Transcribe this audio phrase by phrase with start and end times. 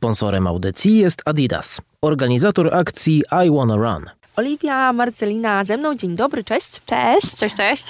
[0.00, 4.10] Sponsorem audycji jest Adidas, organizator akcji I Wanna Run.
[4.36, 5.94] Oliwia Marcelina ze mną.
[5.94, 6.80] Dzień dobry, cześć.
[6.86, 7.36] Cześć.
[7.36, 7.84] Cześć, cześć.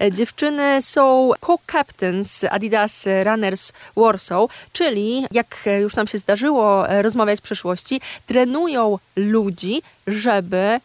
[0.00, 7.38] E, Dziewczyny są co-captains Adidas Runners Warsaw, czyli jak już nam się zdarzyło e, rozmawiać
[7.38, 10.80] w przeszłości, trenują ludzi, żeby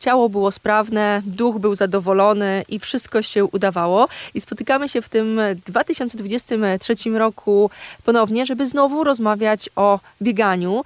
[0.00, 4.08] ciało było sprawne, duch był zadowolony i wszystko się udawało.
[4.34, 7.70] I spotykamy się w tym 2023 roku
[8.04, 10.84] ponownie, żeby znowu rozmawiać o bieganiu.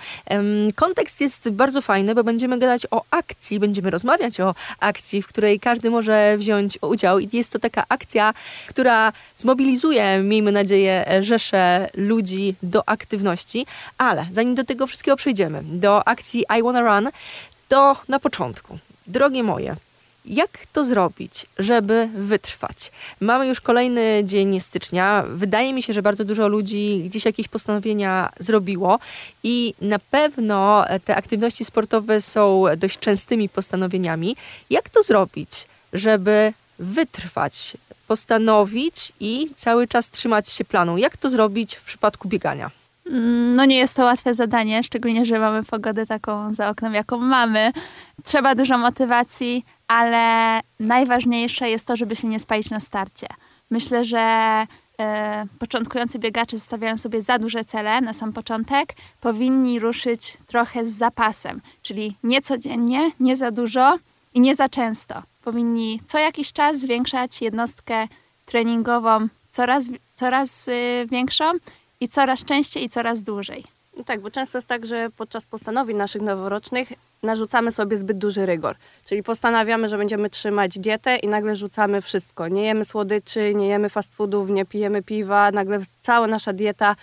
[0.74, 5.60] Kontekst jest bardzo fajny, bo będziemy gadać o akcji, będziemy rozmawiać o akcji, w której
[5.60, 7.18] każdy może wziąć udział.
[7.18, 8.34] I jest to taka akcja,
[8.68, 13.66] która zmobilizuje, miejmy nadzieję, rzesze ludzi do aktywności.
[13.98, 17.10] Ale zanim do tego wszystkiego przejdziemy, do akcji I Wanna Run,
[17.68, 18.78] to na początku.
[19.10, 19.76] Drogie moje,
[20.24, 22.92] jak to zrobić, żeby wytrwać?
[23.20, 25.24] Mamy już kolejny dzień stycznia.
[25.28, 28.98] Wydaje mi się, że bardzo dużo ludzi gdzieś jakieś postanowienia zrobiło
[29.42, 34.36] i na pewno te aktywności sportowe są dość częstymi postanowieniami.
[34.70, 35.50] Jak to zrobić,
[35.92, 37.76] żeby wytrwać,
[38.08, 40.98] postanowić i cały czas trzymać się planu?
[40.98, 42.70] Jak to zrobić w przypadku biegania?
[43.10, 47.18] Mm, No nie jest to łatwe zadanie, szczególnie, że mamy pogodę taką za oknem, jaką
[47.18, 47.72] mamy.
[48.24, 53.26] Trzeba dużo motywacji, ale najważniejsze jest to, żeby się nie spalić na starcie.
[53.70, 54.18] Myślę, że
[55.00, 58.94] e, początkujący biegacze zostawiają sobie za duże cele na sam początek.
[59.20, 63.98] Powinni ruszyć trochę z zapasem, czyli nie codziennie, nie za dużo
[64.34, 65.22] i nie za często.
[65.44, 68.08] Powinni co jakiś czas zwiększać jednostkę
[68.46, 71.44] treningową coraz, coraz y, większą
[72.00, 73.64] i coraz częściej i coraz dłużej.
[73.96, 76.92] No tak, bo często jest tak, że podczas postanowień naszych noworocznych
[77.22, 78.76] narzucamy sobie zbyt duży rygor.
[79.04, 82.48] Czyli postanawiamy, że będziemy trzymać dietę i nagle rzucamy wszystko.
[82.48, 86.96] Nie jemy słodyczy, nie jemy fast foodów, nie pijemy piwa, nagle cała nasza dieta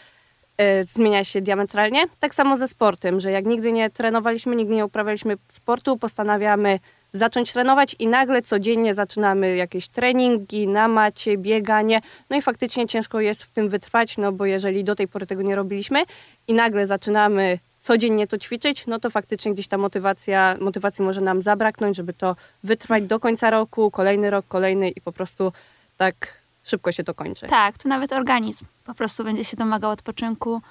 [0.58, 2.04] e, zmienia się diametralnie.
[2.20, 6.80] Tak samo ze sportem, że jak nigdy nie trenowaliśmy, nigdy nie uprawialiśmy sportu, postanawiamy
[7.14, 12.02] zacząć trenować i nagle codziennie zaczynamy jakieś treningi na macie, bieganie.
[12.30, 15.42] No i faktycznie ciężko jest w tym wytrwać, no bo jeżeli do tej pory tego
[15.42, 16.04] nie robiliśmy
[16.48, 21.42] i nagle zaczynamy codziennie to ćwiczyć, no to faktycznie gdzieś ta motywacja, motywacji może nam
[21.42, 25.54] zabraknąć, żeby to wytrwać do końca roku, kolejny rok, kolejny i po prostu
[25.98, 27.48] tak szybko się to kończy.
[27.48, 30.62] Tak, tu nawet organizm po prostu będzie się domagał odpoczynku.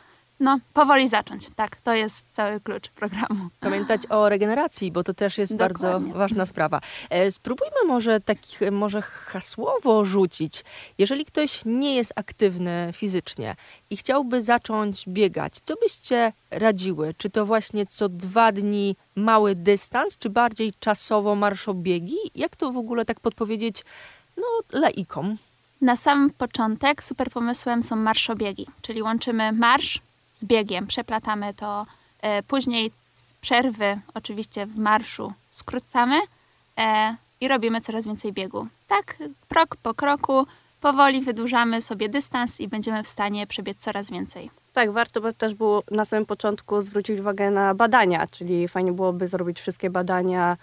[0.40, 1.48] No, powoli zacząć.
[1.56, 3.48] Tak, to jest cały klucz programu.
[3.60, 6.12] Pamiętać o regeneracji, bo to też jest bardzo Dokładnie.
[6.12, 6.80] ważna sprawa.
[7.10, 10.64] E, Spróbujmy może takich, e, może hasłowo rzucić.
[10.98, 13.56] Jeżeli ktoś nie jest aktywny fizycznie
[13.90, 17.14] i chciałby zacząć biegać, co byście radziły?
[17.18, 22.16] Czy to właśnie co dwa dni mały dystans, czy bardziej czasowo marszobiegi?
[22.34, 23.84] Jak to w ogóle tak podpowiedzieć
[24.36, 25.36] no, laikom?
[25.80, 30.00] Na sam początek super pomysłem są marszobiegi, czyli łączymy marsz
[30.36, 31.86] z biegiem, przeplatamy to.
[32.22, 36.16] E, później z przerwy, oczywiście w marszu, skrócamy
[36.78, 38.66] e, i robimy coraz więcej biegu.
[38.88, 39.16] Tak,
[39.48, 40.46] krok po kroku,
[40.80, 44.50] powoli wydłużamy sobie dystans i będziemy w stanie przebiec coraz więcej.
[44.72, 49.28] Tak, warto by też było na samym początku zwrócić uwagę na badania, czyli fajnie byłoby
[49.28, 50.56] zrobić wszystkie badania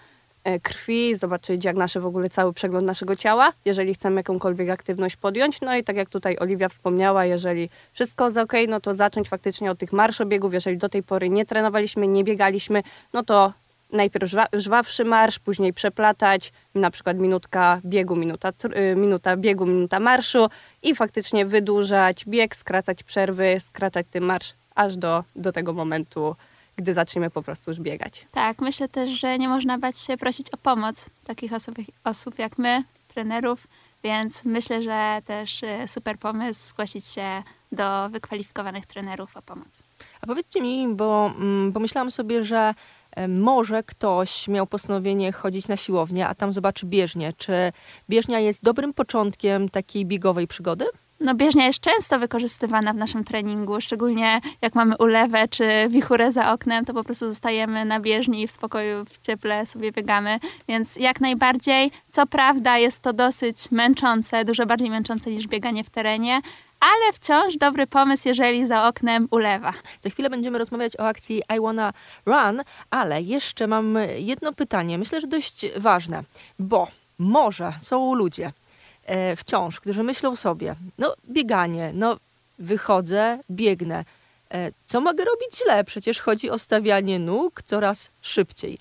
[0.62, 5.60] krwi, zobaczyć jak nasze w ogóle cały przegląd naszego ciała, jeżeli chcemy jakąkolwiek aktywność podjąć.
[5.60, 9.70] No i tak jak tutaj Oliwia wspomniała, jeżeli wszystko jest ok, no to zacząć faktycznie
[9.70, 10.54] od tych marszobiegów.
[10.54, 13.52] Jeżeli do tej pory nie trenowaliśmy, nie biegaliśmy, no to
[13.92, 18.52] najpierw żwa, żwawszy marsz, później przeplatać, na przykład minutka biegu, minuta,
[18.92, 20.48] y, minuta biegu, minuta marszu
[20.82, 26.36] i faktycznie wydłużać bieg, skracać przerwy, skracać ten marsz aż do, do tego momentu,
[26.76, 28.26] gdy zaczniemy po prostu już biegać.
[28.32, 31.74] Tak, myślę też, że nie można bać się prosić o pomoc takich osób,
[32.04, 33.66] osób jak my, trenerów,
[34.04, 37.42] więc myślę, że też e, super pomysł zgłosić się
[37.72, 39.82] do wykwalifikowanych trenerów o pomoc.
[40.20, 42.74] A powiedzcie mi, bo mm, pomyślałam sobie, że
[43.10, 47.32] e, może ktoś miał postanowienie chodzić na siłownię, a tam zobaczy bieżnię.
[47.38, 47.72] Czy
[48.10, 50.84] bieżnia jest dobrym początkiem takiej biegowej przygody?
[51.20, 56.52] No bieżnia jest często wykorzystywana w naszym treningu, szczególnie jak mamy ulewę czy wichurę za
[56.52, 60.96] oknem, to po prostu zostajemy na bieżni i w spokoju, w cieple sobie biegamy, więc
[60.96, 66.40] jak najbardziej, co prawda jest to dosyć męczące, dużo bardziej męczące niż bieganie w terenie,
[66.80, 69.72] ale wciąż dobry pomysł, jeżeli za oknem ulewa.
[70.00, 71.92] Za chwilę będziemy rozmawiać o akcji I Wanna
[72.26, 76.22] Run, ale jeszcze mam jedno pytanie, myślę, że dość ważne,
[76.58, 76.88] bo
[77.18, 78.52] może są ludzie
[79.36, 82.16] wciąż, którzy myślą sobie, no bieganie, no
[82.58, 84.04] wychodzę, biegnę.
[84.50, 85.84] E, co mogę robić źle?
[85.84, 88.78] Przecież chodzi o stawianie nóg coraz szybciej.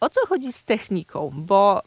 [0.00, 1.30] O co chodzi z techniką?
[1.34, 1.82] Bo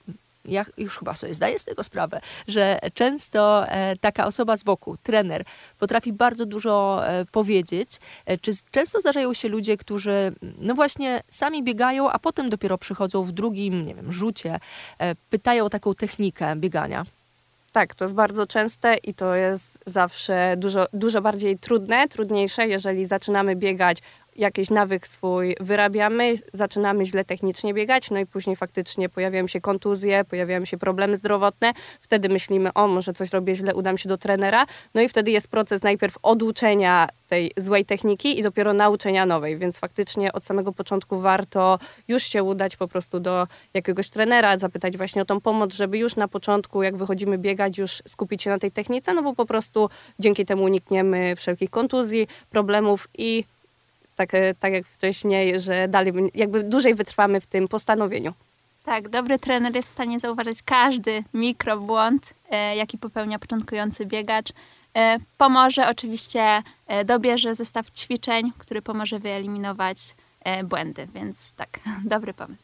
[0.45, 4.97] ja już chyba sobie zdaję z tego sprawę, że często e, taka osoba z boku,
[5.03, 5.43] trener,
[5.79, 7.89] potrafi bardzo dużo e, powiedzieć.
[8.25, 13.23] E, czy często zdarzają się ludzie, którzy no właśnie sami biegają, a potem dopiero przychodzą
[13.23, 14.59] w drugim, nie wiem, rzucie,
[14.99, 17.05] e, pytają o taką technikę biegania?
[17.77, 23.05] Tak, to jest bardzo częste i to jest zawsze dużo, dużo bardziej trudne, trudniejsze, jeżeli
[23.05, 23.97] zaczynamy biegać,
[24.37, 30.23] jakiś nawyk swój wyrabiamy, zaczynamy źle technicznie biegać, no i później faktycznie pojawiają się kontuzje,
[30.23, 34.65] pojawiają się problemy zdrowotne, wtedy myślimy, o może coś robię źle, udam się do trenera,
[34.93, 39.79] no i wtedy jest proces najpierw oduczenia tej złej techniki i dopiero nauczenia nowej, więc
[39.79, 45.21] faktycznie od samego początku warto już się udać po prostu do jakiegoś trenera, zapytać właśnie
[45.21, 48.71] o tą pomoc, żeby już na początku, jak wychodzimy biegać, już skupić się na tej
[48.71, 53.43] technice, no bo po prostu dzięki temu unikniemy wszelkich kontuzji, problemów i
[54.17, 58.33] tak, e, tak jak wcześniej, że dalej jakby dłużej wytrwamy w tym postanowieniu.
[58.83, 64.49] Tak, dobry trener jest w stanie zauważyć każdy mikrobłąd, e, jaki popełnia początkujący biegacz.
[64.95, 69.97] E, pomoże oczywiście, e, dobierze zestaw ćwiczeń, który pomoże wyeliminować
[70.41, 71.79] e, błędy, więc tak,
[72.13, 72.63] dobry pomysł.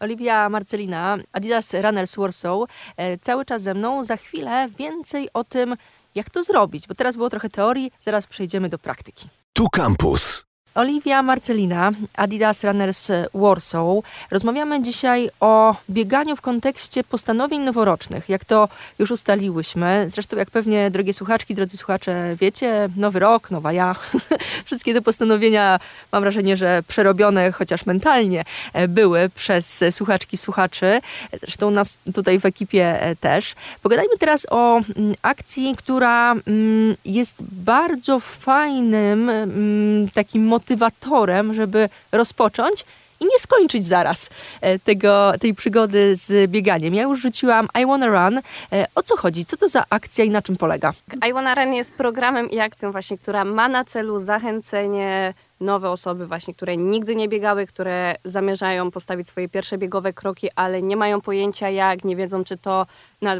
[0.00, 2.58] Oliwia Marcelina, Adidas Runners Warsaw,
[2.96, 4.04] e, cały czas ze mną.
[4.04, 5.76] Za chwilę więcej o tym,
[6.14, 9.28] jak to zrobić, bo teraz było trochę teorii, zaraz przejdziemy do praktyki.
[9.52, 10.49] Tu Campus.
[10.74, 14.02] Oliwia Marcelina, Adidas Runners Warsaw.
[14.30, 18.68] Rozmawiamy dzisiaj o bieganiu w kontekście postanowień noworocznych, jak to
[18.98, 20.06] już ustaliłyśmy.
[20.08, 23.96] Zresztą, jak pewnie drogie słuchaczki, drodzy słuchacze wiecie, nowy rok, nowa ja.
[24.66, 25.78] Wszystkie te postanowienia,
[26.12, 31.00] mam wrażenie, że przerobione chociaż mentalnie e, były przez słuchaczki, słuchaczy.
[31.32, 33.54] Zresztą nas tutaj w ekipie e, też.
[33.82, 42.84] Pogadajmy teraz o mm, akcji, która mm, jest bardzo fajnym mm, takim motywatorem, żeby rozpocząć
[43.20, 44.30] i nie skończyć zaraz
[44.60, 46.94] e, tego, tej przygody z bieganiem.
[46.94, 48.38] Ja już rzuciłam I Wanna Run.
[48.72, 49.44] E, O co chodzi?
[49.44, 50.92] Co to za akcja i na czym polega?
[51.28, 56.26] I Wanna Run jest programem i akcją właśnie, która ma na celu zachęcenie nowe osoby
[56.26, 61.20] właśnie, które nigdy nie biegały, które zamierzają postawić swoje pierwsze biegowe kroki, ale nie mają
[61.20, 62.86] pojęcia jak, nie wiedzą czy to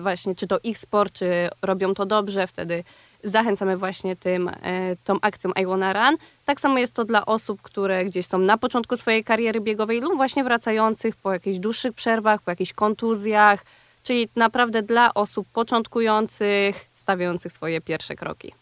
[0.00, 2.84] właśnie, czy to ich sport, czy robią to dobrze, wtedy
[3.24, 6.16] zachęcamy właśnie tym, e, tą akcją I Wanna Run.
[6.44, 10.16] Tak samo jest to dla osób, które gdzieś są na początku swojej kariery biegowej lub
[10.16, 13.64] właśnie wracających po jakichś dłuższych przerwach, po jakichś kontuzjach,
[14.02, 18.52] czyli naprawdę dla osób początkujących, stawiających swoje pierwsze kroki.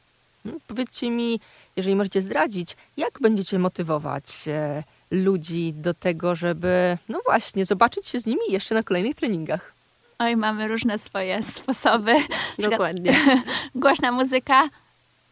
[0.43, 1.41] Hmm, Powiedzcie mi,
[1.77, 8.21] jeżeli możecie zdradzić, jak będziecie motywować e, ludzi do tego, żeby, no właśnie, zobaczyć się
[8.21, 9.78] z nimi jeszcze na kolejnych treningach?
[10.19, 12.15] Oj, mamy różne swoje sposoby.
[12.59, 13.13] Dokładnie.
[13.75, 14.69] Głośna muzyka,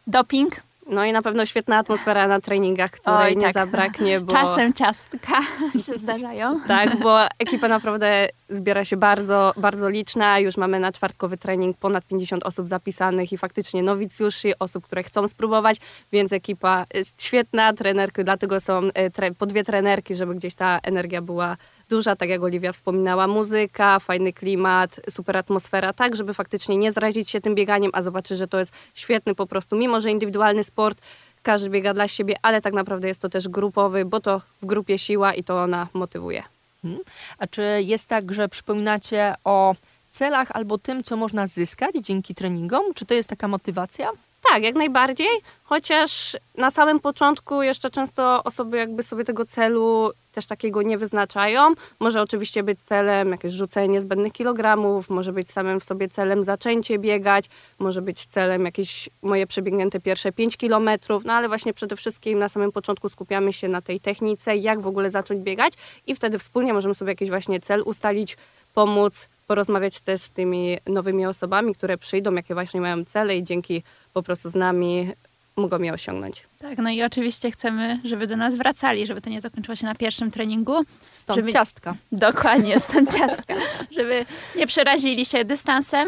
[0.07, 0.55] doping,
[0.89, 3.53] No i na pewno świetna atmosfera na treningach, której Oj, nie tak.
[3.53, 5.41] zabraknie, bo czasem ciastka
[5.85, 6.59] się zdarzają.
[6.67, 10.39] tak, bo ekipa naprawdę zbiera się bardzo, bardzo liczna.
[10.39, 15.27] Już mamy na czwartkowy trening ponad 50 osób zapisanych i faktycznie nowicjuszy, osób, które chcą
[15.27, 15.77] spróbować,
[16.11, 21.21] więc ekipa y, świetna, trenerki, dlatego są y, po dwie trenerki, żeby gdzieś ta energia
[21.21, 21.57] była
[21.89, 27.29] duża, tak jak Oliwia wspominała, muzyka, fajny klimat, super atmosfera, tak, żeby faktycznie nie zrazić
[27.29, 31.01] się tym bieganiem, a zobaczyć, że to jest świetny po prostu, mimo że indywidualny sport,
[31.43, 34.97] każdy biega dla siebie, ale tak naprawdę jest to też grupowy, bo to w grupie
[34.97, 36.43] siła i to ona motywuje.
[36.81, 36.99] Hmm?
[37.37, 39.75] A czy jest tak, że przypominacie o
[40.11, 42.93] celach albo tym, co można zyskać dzięki treningom?
[42.95, 44.11] Czy to jest taka motywacja?
[44.51, 45.29] Tak, jak najbardziej,
[45.63, 51.73] chociaż na samym początku jeszcze często osoby jakby sobie tego celu też takiego nie wyznaczają.
[51.99, 56.99] Może oczywiście być celem jakieś rzucenie zbędnych kilogramów, może być samym w sobie celem zaczęcie
[56.99, 57.45] biegać,
[57.79, 62.49] może być celem jakieś moje przebiegnięte pierwsze 5 kilometrów, no ale właśnie przede wszystkim na
[62.49, 65.73] samym początku skupiamy się na tej technice, jak w ogóle zacząć biegać
[66.07, 68.37] i wtedy wspólnie możemy sobie jakiś właśnie cel ustalić,
[68.73, 73.83] pomóc, porozmawiać też z tymi nowymi osobami, które przyjdą, jakie właśnie mają cele i dzięki
[74.13, 75.11] po prostu z nami
[75.57, 76.43] mogą je osiągnąć.
[76.59, 79.95] Tak, no i oczywiście chcemy, żeby do nas wracali, żeby to nie zakończyło się na
[79.95, 80.83] pierwszym treningu.
[81.13, 81.95] Stąd Żeby- ciastka.
[82.11, 83.53] Dokładnie, stąd ciastka.
[83.91, 86.07] Żeby nie przerazili się dystansem,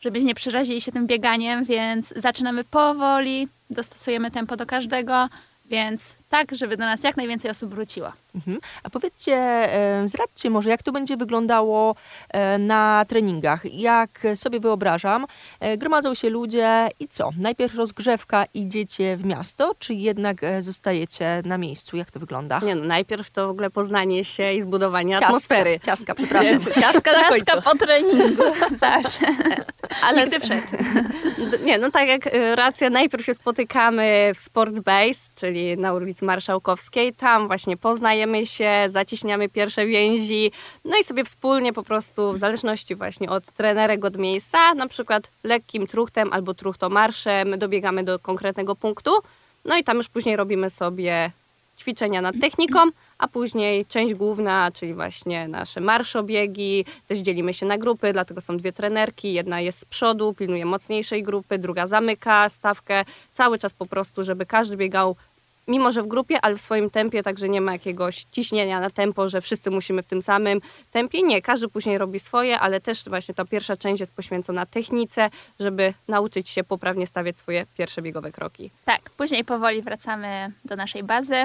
[0.00, 5.28] żeby nie przerazili się tym bieganiem, więc zaczynamy powoli, dostosujemy tempo do każdego,
[5.66, 8.12] więc tak, żeby do nas jak najwięcej osób wróciło.
[8.34, 8.60] Mhm.
[8.82, 11.94] A powiedzcie, e, zdradźcie może, jak to będzie wyglądało
[12.28, 13.74] e, na treningach.
[13.74, 15.26] Jak sobie wyobrażam,
[15.60, 17.30] e, gromadzą się ludzie i co?
[17.38, 21.96] Najpierw rozgrzewka, idziecie w miasto, czy jednak zostajecie na miejscu?
[21.96, 22.58] Jak to wygląda?
[22.58, 25.26] Nie no, najpierw to w ogóle poznanie się i zbudowanie Ciastka.
[25.26, 25.80] atmosfery.
[25.86, 26.58] Ciastka, przepraszam.
[26.58, 29.26] Więc ciastka po treningu, zawsze.
[30.02, 30.64] Ale Nigdy przed.
[31.64, 36.24] Nie, no tak jak racja, najpierw się spotykamy w Sports Base, czyli na ulicy ulicy
[36.24, 37.12] Marszałkowskiej.
[37.12, 40.52] Tam właśnie poznajemy się, zaciśniamy pierwsze więzi,
[40.84, 45.30] no i sobie wspólnie po prostu, w zależności właśnie od trenerek, od miejsca, na przykład
[45.44, 49.10] lekkim truchtem albo truchtomarszem dobiegamy do konkretnego punktu,
[49.64, 51.30] no i tam już później robimy sobie
[51.80, 52.78] ćwiczenia nad techniką,
[53.18, 56.84] a później część główna, czyli właśnie nasze marszobiegi.
[57.08, 59.32] Też dzielimy się na grupy, dlatego są dwie trenerki.
[59.32, 63.04] Jedna jest z przodu, pilnuje mocniejszej grupy, druga zamyka stawkę.
[63.32, 65.16] Cały czas po prostu, żeby każdy biegał
[65.70, 69.28] mimo że w grupie, ale w swoim tempie, także nie ma jakiegoś ciśnienia na tempo,
[69.28, 70.60] że wszyscy musimy w tym samym
[70.90, 71.22] tempie.
[71.22, 75.94] Nie, każdy później robi swoje, ale też właśnie ta pierwsza część jest poświęcona technice, żeby
[76.08, 78.70] nauczyć się poprawnie stawiać swoje pierwsze biegowe kroki.
[78.84, 81.44] Tak, później powoli wracamy do naszej bazy.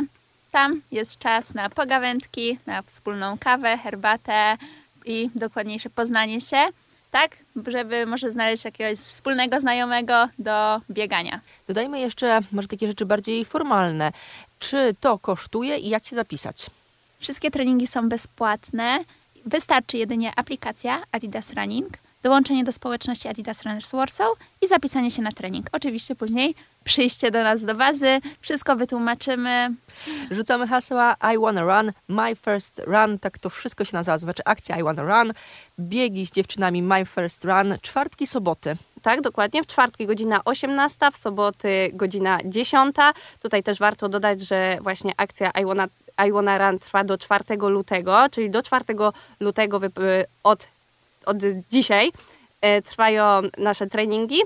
[0.52, 4.58] Tam jest czas na pogawędki, na wspólną kawę, herbatę
[5.06, 6.68] i dokładniejsze poznanie się,
[7.16, 11.40] tak, żeby może znaleźć jakiegoś wspólnego znajomego do biegania.
[11.68, 14.12] Dodajmy jeszcze może takie rzeczy bardziej formalne.
[14.60, 16.66] Czy to kosztuje i jak się zapisać?
[17.20, 19.00] Wszystkie treningi są bezpłatne.
[19.46, 24.30] Wystarczy jedynie aplikacja Adidas Running, dołączenie do społeczności Adidas Runners Warsaw
[24.62, 25.68] i zapisanie się na trening.
[25.72, 29.70] Oczywiście później przyjście do nas do bazy, wszystko wytłumaczymy.
[30.32, 34.44] Rzucamy hasła I wanna run, my first run, tak to wszystko się nazywa, to znaczy
[34.46, 35.34] akcja I wanna run,
[35.80, 38.78] biegi z dziewczynami my first run, czwartki, soboty.
[39.02, 39.64] Tak, dokładnie.
[39.64, 42.96] W czwartki godzina 18, w soboty godzina 10.
[43.40, 45.88] Tutaj też warto dodać, że właśnie akcja I wanna,
[46.28, 48.86] I wanna Run trwa do 4 lutego, czyli do 4
[49.40, 49.80] lutego
[50.44, 50.68] od,
[51.26, 51.38] od
[51.72, 52.12] dzisiaj
[52.62, 54.42] e, trwają nasze treningi.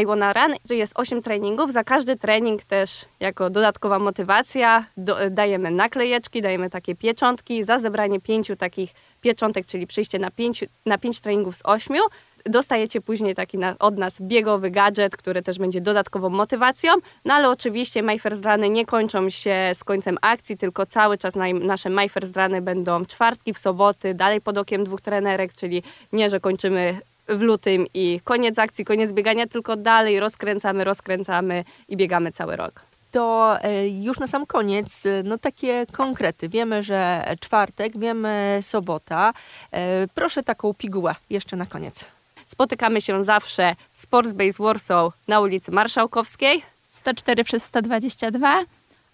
[0.00, 1.72] I Wanna Run, że jest 8 treningów.
[1.72, 7.64] Za każdy trening też jako dodatkowa motywacja do, dajemy naklejeczki, dajemy takie pieczątki.
[7.64, 12.00] Za zebranie pięciu takich pieczątek, czyli przyjście na pięć, na pięć treningów z ośmiu,
[12.46, 16.92] dostajecie później taki na, od nas biegowy gadżet, który też będzie dodatkową motywacją.
[17.24, 21.36] No ale oczywiście My First Runy nie kończą się z końcem akcji, tylko cały czas
[21.36, 25.54] na, nasze My First Runy będą w czwartki, w soboty, dalej pod okiem dwóch trenerek,
[25.54, 25.82] czyli
[26.12, 31.96] nie, że kończymy w lutym i koniec akcji, koniec biegania, tylko dalej rozkręcamy, rozkręcamy i
[31.96, 32.82] biegamy cały rok.
[33.10, 36.48] To e, już na sam koniec, e, no takie konkrety.
[36.48, 39.32] Wiemy, że czwartek, wiemy sobota.
[39.72, 42.04] E, proszę taką pigułę jeszcze na koniec.
[42.46, 46.62] Spotykamy się zawsze w Sports Base Warsaw na ulicy Marszałkowskiej.
[46.90, 48.64] 104 przez 122.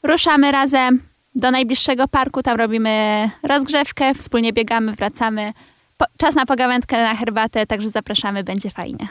[0.02, 1.02] Ruszamy razem
[1.34, 5.52] do najbliższego parku, tam robimy rozgrzewkę, wspólnie biegamy, wracamy.
[5.96, 9.08] Po, czas na pogawędkę, na herbatę, także zapraszamy, będzie fajnie.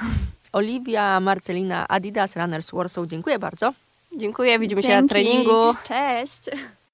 [0.54, 3.74] Oliwia, Marcelina, Adidas Runners Warsaw, dziękuję bardzo.
[4.18, 4.96] Dziękuję, widzimy Dzięki.
[4.96, 5.74] się na treningu.
[5.88, 6.42] Cześć!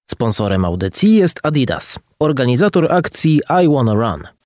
[0.05, 4.40] Sponsorem audycji jest Adidas, organizator akcji I Wanna Run.